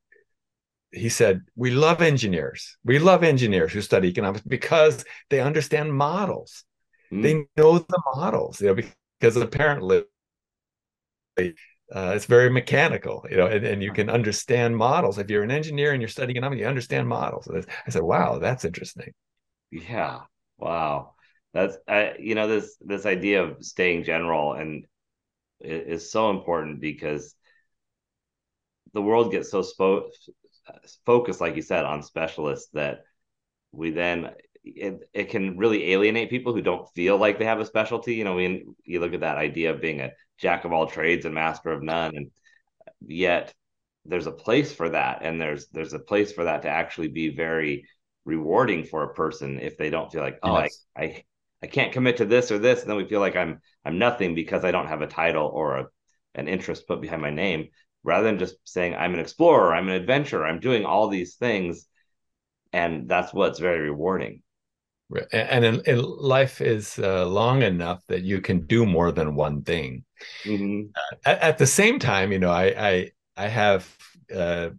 [0.93, 2.77] he said, "We love engineers.
[2.85, 6.65] We love engineers who study economics because they understand models.
[7.13, 7.23] Mm.
[7.23, 8.83] They know the models, you know,
[9.21, 10.05] because apparently."
[11.95, 15.19] uh, it's very mechanical, you know, and, and you can understand models.
[15.19, 17.49] If you're an engineer and you're studying economics, you understand models.
[17.87, 19.13] I said, wow, that's interesting.
[19.71, 20.21] Yeah.
[20.59, 21.14] Wow.
[21.55, 24.85] That's, uh, you know, this, this idea of staying general and
[25.61, 27.35] is so important because
[28.93, 30.11] the world gets so spo-
[31.07, 33.05] focused, like you said, on specialists that
[33.73, 34.31] we then
[34.65, 38.15] it, it can really alienate people who don't feel like they have a specialty.
[38.15, 41.25] You know, when you look at that idea of being a jack of all trades
[41.25, 42.31] and master of none, and
[43.07, 43.55] yet
[44.05, 47.29] there's a place for that, and there's there's a place for that to actually be
[47.29, 47.87] very
[48.25, 50.85] rewarding for a person if they don't feel like, oh, yes.
[50.97, 51.25] I, I
[51.65, 54.35] I can't commit to this or this, and then we feel like I'm I'm nothing
[54.35, 55.87] because I don't have a title or a
[56.35, 57.69] an interest put behind my name.
[58.03, 61.87] Rather than just saying I'm an explorer, I'm an adventurer, I'm doing all these things,
[62.75, 64.43] and that's what's very rewarding.
[65.33, 69.63] And in, in life is uh, long enough that you can do more than one
[69.63, 70.05] thing.
[70.45, 70.89] Mm-hmm.
[70.95, 73.97] uh, at, at, the same time you know i i, I have
[74.35, 74.71] uh,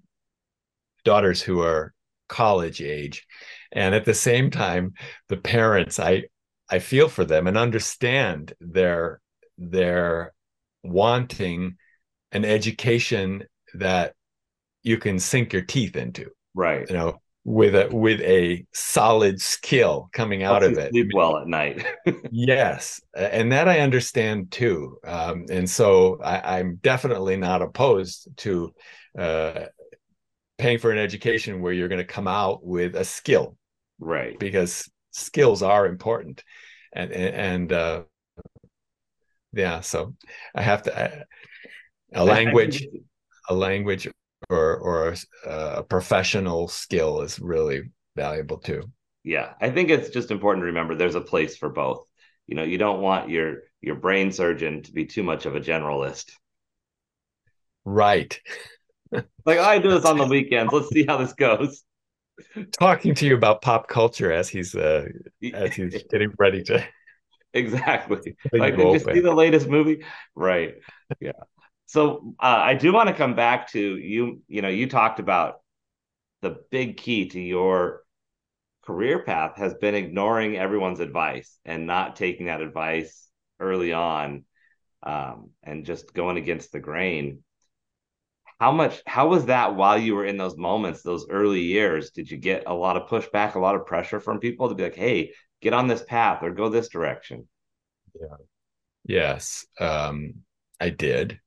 [1.03, 1.93] daughters who are
[2.27, 3.25] college age.
[3.71, 4.93] And at the same time
[5.29, 6.23] the parents i
[6.69, 9.21] i feel for them and understand their
[9.57, 10.33] their
[10.83, 11.75] wanting
[12.31, 14.13] an education that
[14.83, 16.89] you can sink your teeth into right.
[16.89, 20.89] you know with a with a solid skill coming out Helps of it.
[20.91, 21.85] sleep well at night.
[22.31, 28.73] Yes and that i understand too um, and so I, am definitely not opposed to
[29.17, 29.65] uh,
[30.57, 33.57] paying for an education where you're going to come out with a skill.
[33.99, 34.37] Right.
[34.39, 36.43] Because skills are important.
[36.93, 38.03] And and uh,
[39.55, 40.13] yeah so
[40.53, 41.23] i have to uh,
[42.13, 42.85] a language
[43.49, 44.07] a language
[44.49, 47.83] or or a, a professional skill is really
[48.15, 48.83] valuable too.
[49.23, 52.05] Yeah i think it's just important to remember there's a place for both.
[52.47, 55.59] You know you don't want your your brain surgeon to be too much of a
[55.59, 56.31] generalist.
[57.83, 58.39] Right.
[59.45, 60.73] Like i do this on the weekends.
[60.73, 61.83] Let's see how this goes
[62.79, 65.05] talking to you about pop culture as he's uh
[65.53, 66.85] as he's getting ready to
[67.53, 70.03] exactly like did you see the latest movie
[70.35, 70.75] right
[71.21, 71.31] yeah
[71.85, 74.41] so uh, I do want to come back to you.
[74.47, 75.61] You know, you talked about
[76.41, 78.01] the big key to your
[78.85, 83.27] career path has been ignoring everyone's advice and not taking that advice
[83.59, 84.45] early on,
[85.03, 87.43] um, and just going against the grain.
[88.59, 89.01] How much?
[89.05, 92.11] How was that while you were in those moments, those early years?
[92.11, 94.83] Did you get a lot of pushback, a lot of pressure from people to be
[94.83, 97.47] like, "Hey, get on this path or go this direction"?
[98.19, 98.37] Yeah.
[99.05, 100.35] Yes, um,
[100.79, 101.39] I did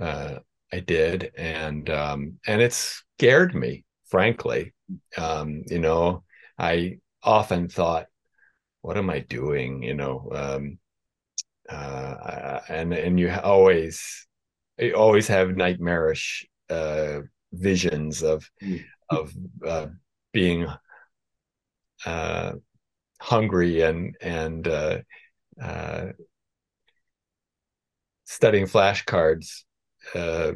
[0.00, 0.40] uh,
[0.72, 4.74] I did, and um, and it scared me, frankly.
[5.16, 6.24] Um, you know,
[6.58, 8.06] I often thought,
[8.82, 10.78] "What am I doing?" You know, um,
[11.68, 14.26] uh, and and you always
[14.78, 17.20] you always have nightmarish uh,
[17.52, 18.82] visions of mm.
[19.10, 19.32] of
[19.66, 19.86] uh,
[20.32, 20.66] being
[22.06, 22.52] uh,
[23.20, 24.98] hungry and and uh,
[25.60, 26.06] uh,
[28.24, 29.64] studying flashcards
[30.14, 30.52] uh,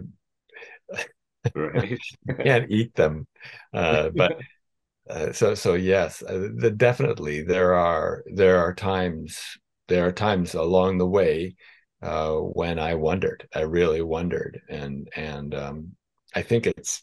[1.55, 1.98] right.
[2.42, 3.27] can't eat them.
[3.72, 4.38] Uh, but
[5.11, 10.55] uh, so so yes, uh, the, definitely there are there are times there are times
[10.55, 11.55] along the way
[12.03, 13.46] uh, when I wondered.
[13.55, 15.96] I really wondered, and and um,
[16.35, 17.03] I think it's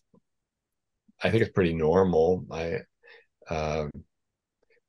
[1.22, 2.46] I think it's pretty normal.
[2.52, 2.80] I
[3.50, 3.92] um,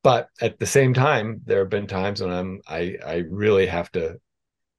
[0.02, 3.90] but at the same time, there have been times when I'm I I really have
[3.92, 4.18] to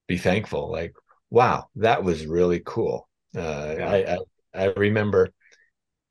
[0.08, 0.72] be thankful.
[0.72, 0.96] Like
[1.30, 3.10] wow, that was really cool.
[3.36, 3.90] Uh, yeah.
[3.90, 4.18] I,
[4.60, 5.32] I, I remember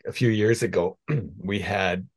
[0.06, 0.98] a few years ago
[1.38, 2.08] we had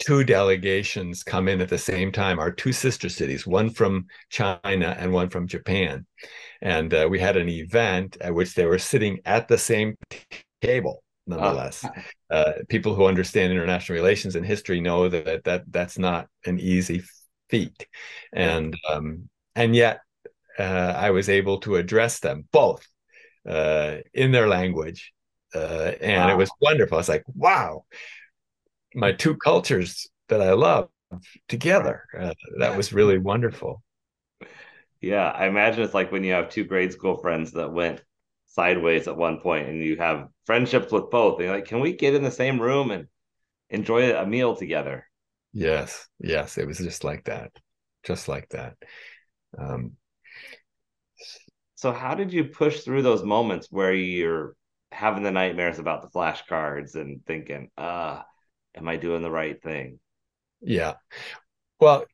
[0.00, 4.96] two delegations come in at the same time our two sister cities one from china
[4.98, 6.04] and one from japan
[6.62, 9.94] and uh, we had an event at which they were sitting at the same
[10.62, 12.34] table nonetheless oh.
[12.34, 17.02] uh, people who understand international relations and history know that that that's not an easy
[17.48, 17.86] feat
[18.32, 20.00] and um, and yet
[20.58, 22.86] uh, I was able to address them both
[23.48, 25.12] uh, in their language.
[25.54, 26.34] Uh, and wow.
[26.34, 26.96] it was wonderful.
[26.96, 27.84] I was like, wow,
[28.94, 30.88] my two cultures that I love
[31.48, 32.04] together.
[32.18, 33.82] Uh, that was really wonderful.
[35.00, 38.02] Yeah, I imagine it's like when you have two grade school friends that went
[38.46, 41.36] sideways at one point and you have friendships with both.
[41.36, 43.06] And you're like, can we get in the same room and
[43.70, 45.06] enjoy a meal together?
[45.52, 47.50] Yes, yes, it was just like that,
[48.04, 48.76] just like that.
[49.58, 49.92] Um,
[51.74, 54.54] so how did you push through those moments where you're
[54.92, 58.22] having the nightmares about the flashcards and thinking, uh,
[58.74, 59.98] am I doing the right thing?
[60.60, 60.94] Yeah.
[61.80, 62.04] Well,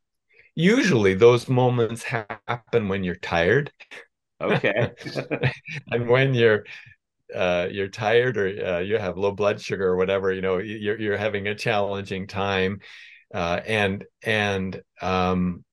[0.54, 3.72] usually those moments happen when you're tired.
[4.40, 4.92] Okay.
[5.90, 6.64] and when you're
[7.34, 11.00] uh, you're tired or uh, you have low blood sugar or whatever, you know, you're
[11.00, 12.80] you're having a challenging time,
[13.34, 15.64] uh, and and um,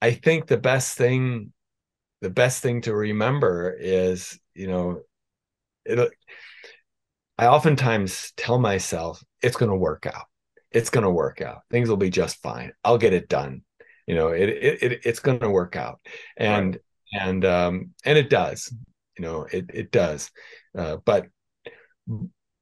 [0.00, 1.52] I think the best thing
[2.22, 5.02] the best thing to remember is, you know,
[5.84, 6.10] it
[7.42, 10.26] I oftentimes tell myself it's going to work out.
[10.70, 11.62] It's going to work out.
[11.72, 12.70] Things will be just fine.
[12.84, 13.62] I'll get it done.
[14.06, 15.98] You know, it, it, it it's going to work out.
[16.36, 16.78] And
[17.12, 17.22] right.
[17.26, 18.72] and um and it does.
[19.18, 20.30] You know, it it does.
[20.78, 21.26] Uh, but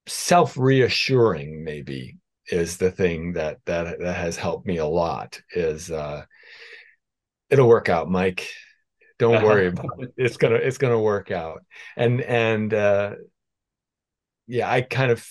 [0.07, 2.17] self reassuring maybe
[2.47, 6.25] is the thing that that that has helped me a lot is uh
[7.51, 8.49] it'll work out mike
[9.21, 10.15] don't worry about it.
[10.17, 11.63] It's gonna it's gonna work out.
[11.95, 13.17] And and uh,
[14.51, 15.27] yeah, I kind of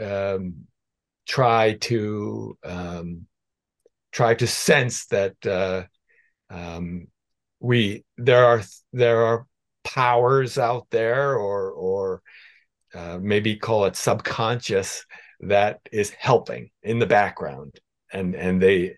[0.00, 0.66] um,
[1.28, 3.26] try to um,
[4.12, 5.84] try to sense that uh,
[6.48, 7.08] um,
[7.60, 8.62] we there are
[8.94, 9.46] there are
[9.84, 12.22] powers out there or or
[12.94, 15.04] uh, maybe call it subconscious
[15.40, 17.78] that is helping in the background
[18.10, 18.96] and and they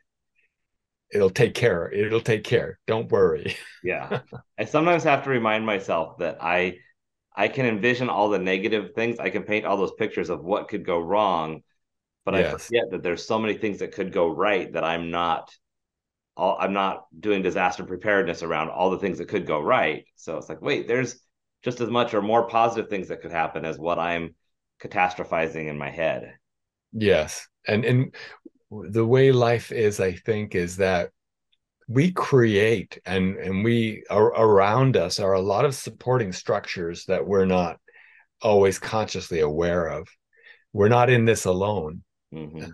[1.12, 2.78] it'll take care it'll take care.
[2.86, 3.56] Don't worry.
[3.82, 4.20] Yeah.
[4.58, 6.78] I sometimes have to remind myself that i
[7.36, 9.18] i can envision all the negative things.
[9.18, 11.62] I can paint all those pictures of what could go wrong
[12.24, 12.54] but yes.
[12.54, 15.50] i forget that there's so many things that could go right that i'm not
[16.36, 20.04] all, i'm not doing disaster preparedness around all the things that could go right.
[20.16, 21.20] So it's like wait there's
[21.62, 24.34] just as much or more positive things that could happen as what i'm
[24.82, 26.34] catastrophizing in my head.
[26.92, 27.46] Yes.
[27.68, 28.14] And and
[28.70, 31.10] the way life is i think is that
[31.92, 37.26] we create and and we are around us are a lot of supporting structures that
[37.26, 37.78] we're not
[38.40, 40.08] always consciously aware of.
[40.72, 42.02] We're not in this alone.
[42.32, 42.70] Mm-hmm.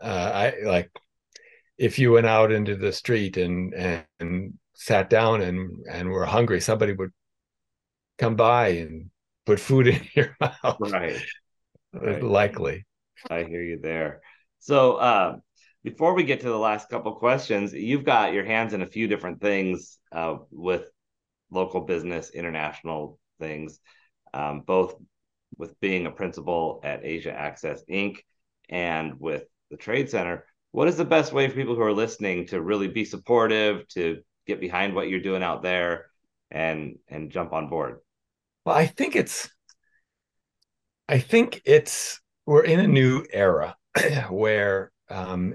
[0.00, 0.90] uh, i like
[1.76, 3.74] if you went out into the street and
[4.18, 7.12] and sat down and and were hungry somebody would
[8.16, 9.10] come by and
[9.44, 10.76] put food in your mouth.
[10.80, 11.22] Right,
[11.92, 12.22] right.
[12.22, 12.86] likely.
[13.30, 14.20] I hear you there.
[14.58, 15.36] So uh,
[15.86, 19.06] before we get to the last couple questions, you've got your hands in a few
[19.06, 20.90] different things uh, with
[21.48, 23.78] local business, international things,
[24.34, 24.96] um, both
[25.56, 28.16] with being a principal at Asia Access Inc.
[28.68, 30.44] and with the Trade Center.
[30.72, 34.22] What is the best way for people who are listening to really be supportive, to
[34.44, 36.06] get behind what you're doing out there,
[36.50, 37.98] and and jump on board?
[38.64, 39.48] Well, I think it's,
[41.08, 43.76] I think it's we're in a new era
[44.30, 45.54] where um,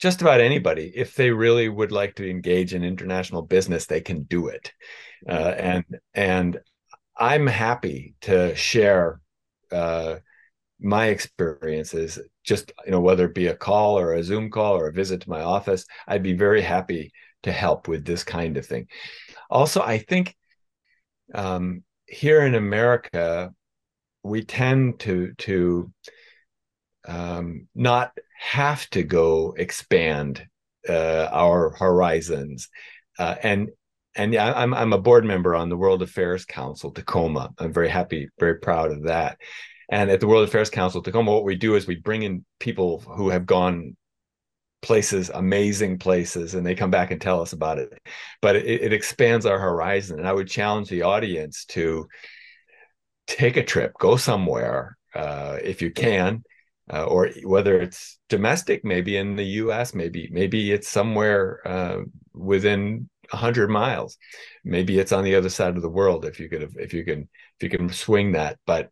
[0.00, 4.22] just about anybody, if they really would like to engage in international business, they can
[4.22, 4.72] do it.
[5.28, 5.84] Uh, and
[6.14, 6.58] and
[7.16, 9.20] I'm happy to share
[9.70, 10.16] uh,
[10.80, 12.18] my experiences.
[12.42, 15.20] Just you know, whether it be a call or a Zoom call or a visit
[15.20, 18.86] to my office, I'd be very happy to help with this kind of thing.
[19.50, 20.34] Also, I think
[21.34, 23.52] um, here in America,
[24.22, 25.92] we tend to to
[27.06, 30.46] um, not have to go expand
[30.88, 32.70] uh, our horizons.
[33.18, 33.68] Uh, and
[34.16, 37.50] and yeah, I'm I'm a board member on the World Affairs Council Tacoma.
[37.58, 39.38] I'm very happy, very proud of that.
[39.90, 43.00] And at the World Affairs Council Tacoma, what we do is we bring in people
[43.00, 43.96] who have gone
[44.80, 48.00] places, amazing places, and they come back and tell us about it.
[48.40, 50.18] But it, it expands our horizon.
[50.18, 52.08] And I would challenge the audience to
[53.26, 56.42] take a trip, go somewhere uh, if you can,
[56.92, 61.98] uh, or whether it's domestic, maybe in the U.S., maybe maybe it's somewhere uh,
[62.34, 64.18] within hundred miles,
[64.64, 66.24] maybe it's on the other side of the world.
[66.24, 68.90] If you could, if you can, if you can swing that, but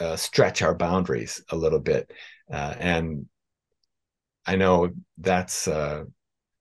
[0.00, 2.10] uh, stretch our boundaries a little bit,
[2.52, 3.26] uh, and
[4.46, 6.04] I know that's uh,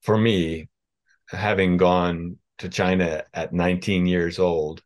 [0.02, 0.70] for me,
[1.30, 4.84] having gone to China at 19 years old,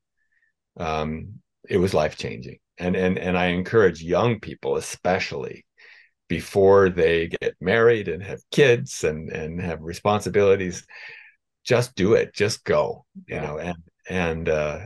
[0.77, 5.65] um, it was life changing and and and I encourage young people especially
[6.27, 10.85] before they get married and have kids and and have responsibilities
[11.63, 13.41] just do it just go you yeah.
[13.41, 13.77] know and
[14.09, 14.79] and uh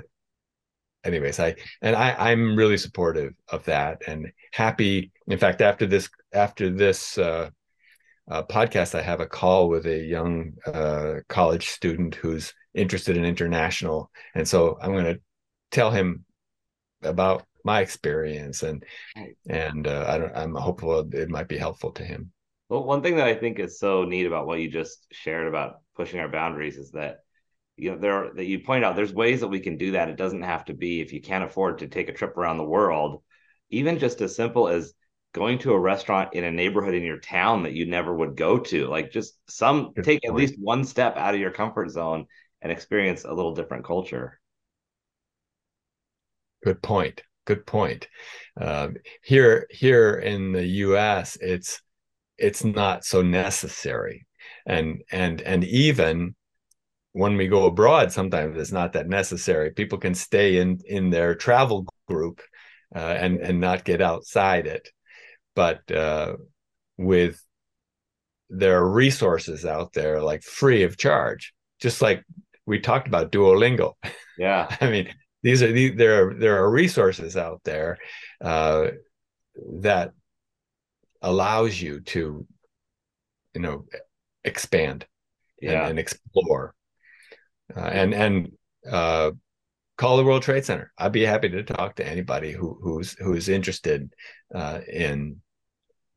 [1.03, 6.09] anyways i and i i'm really supportive of that and happy in fact after this
[6.33, 7.49] after this uh,
[8.29, 13.25] uh podcast i have a call with a young uh college student who's interested in
[13.25, 15.19] international and so i'm going to
[15.71, 16.23] tell him
[17.03, 18.83] about my experience and
[19.47, 22.31] and uh, I don't, I'm hopeful it might be helpful to him.
[22.69, 25.81] Well, one thing that I think is so neat about what you just shared about
[25.95, 27.19] pushing our boundaries is that
[27.75, 30.09] you know there are, that you point out there's ways that we can do that.
[30.09, 32.63] It doesn't have to be if you can't afford to take a trip around the
[32.63, 33.23] world,
[33.69, 34.93] even just as simple as
[35.33, 38.57] going to a restaurant in a neighborhood in your town that you never would go
[38.59, 38.87] to.
[38.87, 40.31] Like just some Good take point.
[40.31, 42.25] at least one step out of your comfort zone
[42.61, 44.39] and experience a little different culture.
[46.63, 48.07] Good point good point.
[48.59, 48.89] Uh,
[49.23, 51.81] here, here in the U.S., it's
[52.37, 54.25] it's not so necessary,
[54.65, 56.35] and and and even
[57.13, 59.71] when we go abroad, sometimes it's not that necessary.
[59.71, 62.41] People can stay in in their travel group
[62.95, 64.89] uh, and and not get outside it,
[65.55, 66.35] but uh,
[66.97, 67.41] with
[68.49, 72.23] there are resources out there like free of charge, just like
[72.65, 73.93] we talked about Duolingo.
[74.37, 75.13] Yeah, I mean
[75.43, 77.97] these are these, there are there are resources out there
[78.41, 78.87] uh,
[79.81, 80.11] that
[81.21, 82.45] allows you to
[83.53, 83.85] you know
[84.43, 85.05] expand
[85.61, 85.81] yeah.
[85.81, 86.73] and, and explore
[87.75, 88.51] uh, and and
[88.89, 89.31] uh,
[89.97, 90.91] call the World Trade Center.
[90.97, 94.13] I'd be happy to talk to anybody who who's who's interested
[94.53, 95.41] uh, in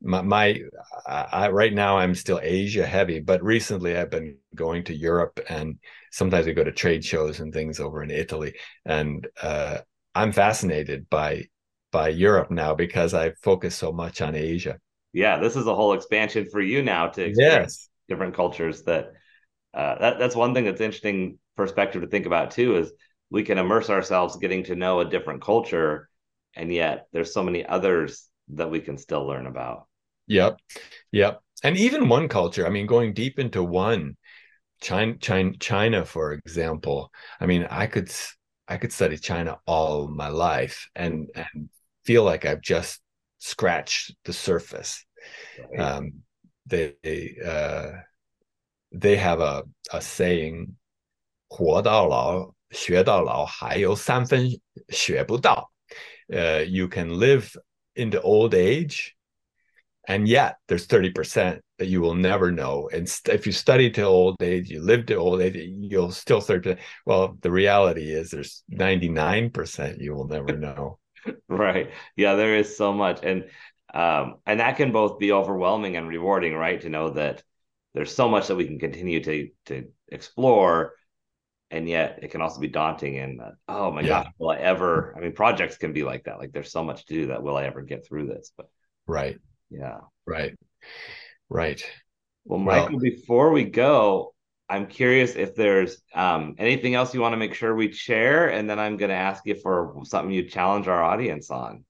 [0.05, 0.61] my, my
[1.07, 5.77] I, right now I'm still Asia heavy, but recently I've been going to Europe and
[6.11, 8.53] sometimes we go to trade shows and things over in Italy,
[8.85, 9.79] and uh,
[10.13, 11.45] I'm fascinated by
[11.91, 14.77] by Europe now because I focus so much on Asia.
[15.13, 17.89] Yeah, this is a whole expansion for you now to experience yes.
[18.09, 18.83] different cultures.
[18.83, 19.13] That,
[19.73, 22.77] uh, that that's one thing that's interesting perspective to think about too.
[22.77, 22.91] Is
[23.29, 26.09] we can immerse ourselves getting to know a different culture,
[26.53, 29.87] and yet there's so many others that we can still learn about.
[30.26, 30.60] Yep,
[31.12, 32.66] yep, and even one culture.
[32.66, 34.16] I mean, going deep into one,
[34.80, 37.10] China, China, China, for example.
[37.40, 38.10] I mean, I could
[38.68, 41.68] I could study China all my life and and
[42.04, 43.00] feel like I've just
[43.38, 45.04] scratched the surface.
[45.72, 45.80] Right.
[45.80, 46.22] Um,
[46.66, 47.90] they they, uh,
[48.92, 50.76] they have a a saying,
[51.48, 54.48] 活到老学到老还有三分
[54.88, 55.70] 学不到.
[56.28, 57.56] Uh, you can live
[57.96, 59.16] into old age,
[60.07, 62.89] and yet there's 30% that you will never know.
[62.93, 66.41] And st- if you study till old age, you live to old age, you'll still
[66.41, 66.77] start to.
[67.05, 70.99] Well, the reality is there's 99% you will never know.
[71.49, 71.91] right.
[72.15, 73.19] Yeah, there is so much.
[73.23, 73.45] And
[73.93, 76.81] um, and that can both be overwhelming and rewarding, right?
[76.81, 77.43] To know that
[77.93, 80.93] there's so much that we can continue to to explore.
[81.71, 84.23] And yet it can also be daunting and uh, oh my yeah.
[84.23, 86.37] gosh, will I ever I mean projects can be like that.
[86.37, 88.51] Like there's so much to do that will I ever get through this?
[88.55, 88.67] But
[89.07, 89.37] right.
[89.77, 89.99] Yeah.
[90.25, 90.53] Right.
[91.49, 91.83] Right.
[92.45, 94.33] Well, Michael, well, before we go,
[94.69, 98.69] I'm curious if there's um, anything else you want to make sure we share, and
[98.69, 101.85] then I'm going to ask you for something you challenge our audience on.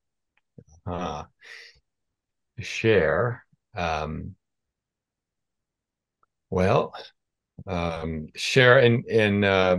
[0.86, 1.24] Uh,
[2.58, 3.44] share.
[3.74, 4.34] Um,
[6.50, 6.94] well,
[7.66, 9.44] um, share in in.
[9.44, 9.78] Uh,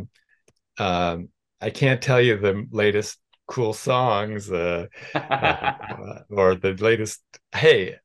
[0.80, 1.18] uh,
[1.60, 3.18] I can't tell you the latest
[3.48, 4.86] cool songs uh,
[5.16, 7.22] uh, or the latest.
[7.54, 7.96] Hey,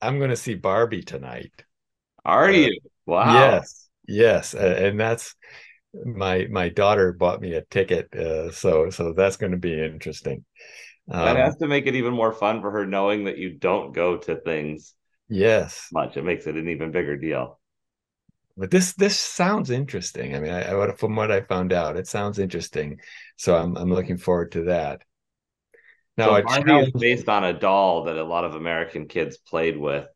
[0.00, 1.64] I'm going to see Barbie tonight.
[2.24, 2.80] Are uh, you?
[3.06, 3.34] Wow.
[3.34, 5.34] Yes, yes, and that's
[6.04, 10.44] my my daughter bought me a ticket, uh, so so that's going to be interesting.
[11.10, 13.92] Um, that has to make it even more fun for her knowing that you don't
[13.92, 14.94] go to things.
[15.28, 16.16] Yes, much.
[16.16, 17.60] It makes it an even bigger deal.
[18.56, 20.36] But this this sounds interesting.
[20.36, 23.00] I mean, I, I from what I found out, it sounds interesting.
[23.36, 25.02] So I'm I'm looking forward to that.
[26.16, 29.76] Now, so Barbie is based on a doll that a lot of American kids played
[29.76, 30.06] with.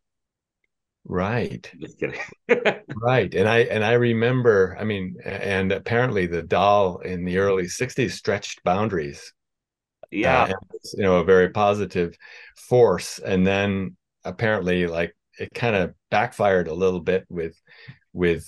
[1.04, 1.68] Right.
[1.80, 2.20] Just kidding.
[2.96, 3.34] right.
[3.34, 8.12] And I and I remember, I mean, and apparently the doll in the early 60s
[8.12, 9.32] stretched boundaries.
[10.10, 10.44] Yeah.
[10.44, 10.52] Uh,
[10.94, 12.16] you know, a very positive
[12.56, 13.18] force.
[13.18, 17.54] And then apparently like it kind of backfired a little bit with
[18.12, 18.44] with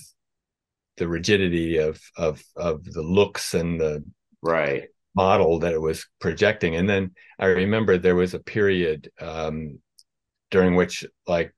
[0.97, 4.03] the rigidity of of of the looks and the
[4.41, 4.83] right.
[5.15, 6.75] model that it was projecting.
[6.75, 9.79] And then I remember there was a period um,
[10.49, 11.53] during which, like,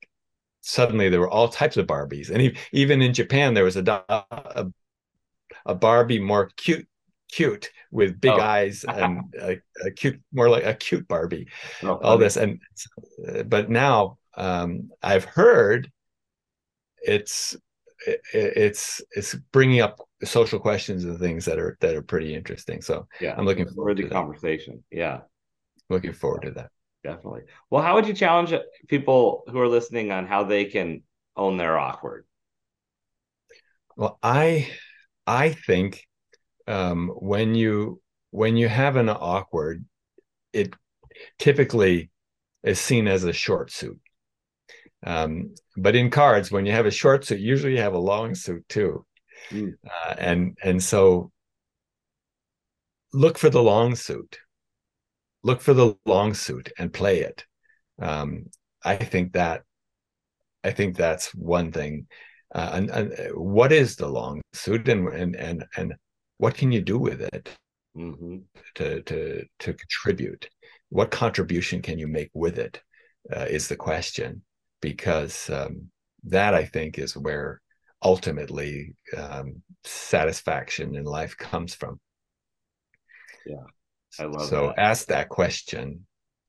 [0.62, 4.68] suddenly there were all types of Barbies, and even in Japan there was a a,
[5.66, 6.88] a Barbie more cute
[7.32, 8.40] cute with big oh.
[8.40, 11.48] eyes and a, a, cute more like a cute barbie.
[11.82, 12.38] Oh, all this.
[12.38, 12.62] And
[13.46, 15.92] but now um, i've heard
[17.02, 17.56] it's
[18.08, 22.82] it, it's it's bringing up social questions and things that are that are pretty interesting.
[22.82, 24.84] So yeah, I'm looking forward to the conversation.
[24.92, 24.98] That.
[24.98, 25.20] Yeah,
[25.90, 26.70] looking forward to that.
[27.04, 27.42] Definitely.
[27.70, 28.54] Well, how would you challenge
[28.88, 31.04] people who are listening on how they can
[31.36, 32.26] own their awkward?
[33.96, 34.70] Well, I
[35.28, 36.08] I think
[36.68, 38.02] um, when you
[38.32, 39.86] when you have an awkward,
[40.54, 40.74] it
[41.38, 42.10] typically
[42.64, 44.00] is seen as a short suit.
[45.06, 48.36] Um, but in cards, when you have a short suit, usually you have a long
[48.36, 49.06] suit too.
[49.50, 49.74] Mm.
[49.86, 51.32] Uh, and and so
[53.12, 54.40] look for the long suit.
[55.44, 57.46] Look for the long suit and play it.
[58.02, 58.46] Um,
[58.84, 59.64] I think that
[60.64, 62.08] I think that's one thing.
[62.56, 65.94] Uh, and, and, what is the long suit, and and and and
[66.38, 67.50] what can you do with it
[67.98, 68.38] mm-hmm.
[68.76, 70.50] to to to contribute?
[70.90, 72.82] What contribution can you make with it?
[73.34, 74.44] Uh, is the question
[74.84, 75.90] because um,
[76.26, 77.62] that I think is where
[78.04, 82.02] ultimately um, satisfaction in life comes from.
[83.46, 83.64] Yeah,
[84.20, 84.50] I love.
[84.50, 84.80] So that.
[84.80, 86.06] ask that question.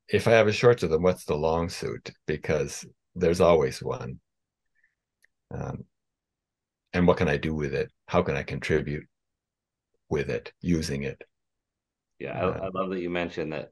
[0.09, 2.13] If I have a short suit, then what's the long suit?
[2.27, 4.19] Because there's always one.
[5.55, 5.85] Um,
[6.93, 7.91] and what can I do with it?
[8.09, 9.05] How can I contribute
[10.11, 11.23] with it, using it?
[12.19, 13.71] Yeah, uh, I, I love that you mentioned that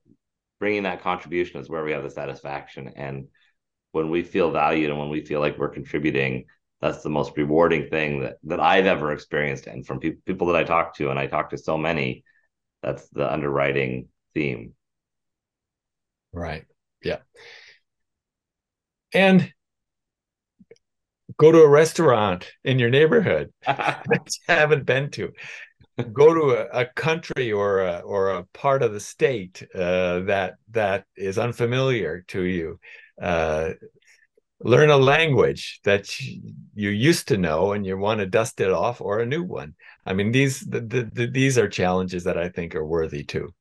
[0.61, 3.27] bringing that contribution is where we have the satisfaction and
[3.93, 6.45] when we feel valued and when we feel like we're contributing
[6.81, 10.57] that's the most rewarding thing that that I've ever experienced and from pe- people that
[10.57, 12.25] I talk to and I talk to so many
[12.83, 14.75] that's the underwriting theme.
[16.33, 16.65] Right.
[17.03, 17.19] Yeah.
[19.15, 19.53] And
[21.39, 25.33] go to a restaurant in your neighborhood that you haven't been to.
[26.13, 30.55] Go to a, a, country or a, or a part of the state uh, that
[30.71, 32.81] that is unfamiliar to you.
[33.23, 33.71] Uh,
[34.61, 39.01] learn a language that you used to know and you want to dust it off,
[39.01, 39.75] or a new one.
[40.07, 43.55] I mean, these the, the, the, these are challenges that I think are worthy too.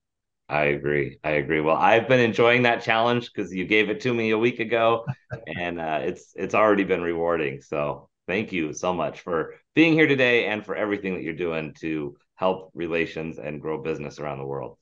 [0.49, 1.17] I agree.
[1.23, 1.61] I agree.
[1.61, 5.05] Well, I've been enjoying that challenge because you gave it to me a week ago,
[5.47, 7.61] and uh, it's it's already been rewarding.
[7.61, 11.73] So thank you so much for being here today and for everything that you're doing
[11.79, 14.77] to help relations and grow business around the world.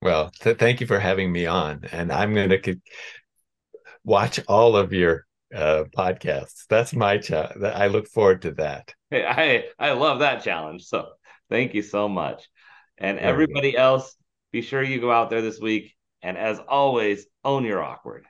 [0.00, 2.80] Well, th- thank you for having me on, and I'm going to c-
[4.08, 6.64] watch all of your uh, podcasts.
[6.68, 7.62] That's my challenge.
[7.62, 8.94] I look forward to that.
[9.10, 9.24] Hey,
[9.78, 10.84] I I love that challenge.
[10.84, 11.08] So
[11.50, 12.48] thank you so much,
[12.96, 14.16] and everybody else
[14.52, 15.94] be sure you go out there this week.
[16.20, 18.24] And as always, own your awkward.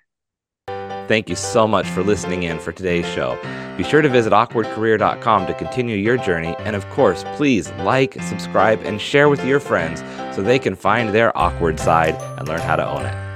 [1.08, 3.38] Thank you so much for listening in for today's show.
[3.78, 6.54] Be sure to visit awkwardcareer.com to continue your journey.
[6.58, 10.00] And of course, please like, subscribe, and share with your friends
[10.36, 13.27] so they can find their awkward side and learn how to own it.